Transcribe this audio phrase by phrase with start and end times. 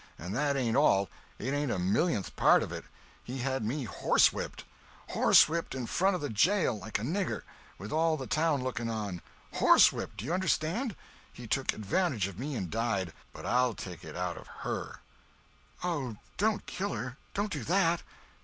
[0.17, 1.09] And that ain't all.
[1.37, 2.85] It ain't a millionth part of it!
[3.23, 8.63] He had me horsewhipped!—horsewhipped in front of the jail, like a nigger!—with all the town
[8.63, 9.21] looking on!
[9.57, 10.95] Horsewhipped!—do you understand?
[11.31, 13.13] He took advantage of me and died.
[13.31, 15.01] But I'll take it out of her."
[15.83, 17.17] "Oh, don't kill her!
[17.35, 18.01] Don't do that!"